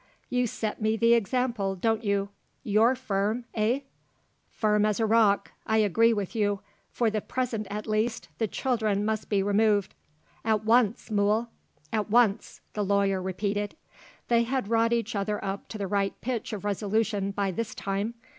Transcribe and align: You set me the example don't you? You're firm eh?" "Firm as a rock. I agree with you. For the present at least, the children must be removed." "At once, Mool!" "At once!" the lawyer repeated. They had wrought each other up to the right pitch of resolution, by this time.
You 0.31 0.47
set 0.47 0.81
me 0.81 0.97
the 0.97 1.13
example 1.13 1.75
don't 1.75 2.03
you? 2.03 2.29
You're 2.63 2.95
firm 2.95 3.45
eh?" 3.53 3.81
"Firm 4.49 4.83
as 4.83 4.99
a 4.99 5.05
rock. 5.05 5.51
I 5.67 5.77
agree 5.77 6.11
with 6.11 6.35
you. 6.35 6.61
For 6.89 7.11
the 7.11 7.21
present 7.21 7.67
at 7.69 7.85
least, 7.85 8.27
the 8.39 8.47
children 8.47 9.05
must 9.05 9.29
be 9.29 9.43
removed." 9.43 9.93
"At 10.43 10.63
once, 10.65 11.11
Mool!" 11.11 11.49
"At 11.93 12.09
once!" 12.09 12.61
the 12.73 12.83
lawyer 12.83 13.21
repeated. 13.21 13.75
They 14.27 14.41
had 14.41 14.69
wrought 14.69 14.91
each 14.91 15.15
other 15.15 15.45
up 15.45 15.67
to 15.67 15.77
the 15.77 15.85
right 15.85 16.19
pitch 16.19 16.51
of 16.51 16.65
resolution, 16.65 17.29
by 17.29 17.51
this 17.51 17.75
time. 17.75 18.15